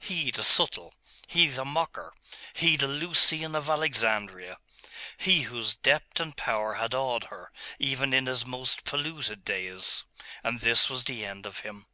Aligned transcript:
He, 0.00 0.32
the 0.32 0.42
subtle! 0.42 0.92
he, 1.28 1.46
the 1.46 1.64
mocker! 1.64 2.12
he, 2.52 2.76
the 2.76 2.88
Lucian 2.88 3.54
of 3.54 3.70
Alexandria! 3.70 4.58
he 5.16 5.42
whose 5.42 5.76
depth 5.76 6.18
and 6.18 6.36
power 6.36 6.74
had 6.74 6.94
awed 6.94 7.26
her, 7.30 7.52
even 7.78 8.12
in 8.12 8.26
his 8.26 8.44
most 8.44 8.82
polluted 8.82 9.44
days.... 9.44 10.02
And 10.42 10.58
this 10.58 10.90
was 10.90 11.04
the 11.04 11.24
end 11.24 11.46
of 11.46 11.60
him.... 11.60 11.86